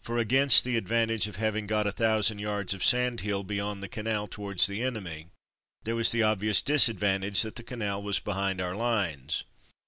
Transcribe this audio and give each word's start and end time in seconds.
For, 0.00 0.18
against 0.18 0.64
the 0.64 0.76
advantage 0.76 1.28
of 1.28 1.36
having 1.36 1.66
got 1.66 1.86
a 1.86 1.92
thousand 1.92 2.40
yards 2.40 2.74
of 2.74 2.84
sand 2.84 3.20
hill 3.20 3.44
beyond 3.44 3.80
the 3.84 3.88
canal 3.88 4.26
towards 4.26 4.66
the 4.66 4.82
enemy, 4.82 5.26
there 5.84 5.94
was 5.94 6.10
the 6.10 6.24
obvious 6.24 6.60
disadvantage 6.60 7.42
that 7.42 7.54
the 7.54 7.62
canal 7.62 8.02
was 8.02 8.18
behind 8.18 8.60
our 8.60 8.74
lines. 8.74 9.44